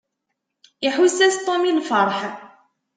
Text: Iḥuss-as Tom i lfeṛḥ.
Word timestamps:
Iḥuss-as 0.87 1.35
Tom 1.45 1.63
i 1.65 1.71
lfeṛḥ. 1.79 2.19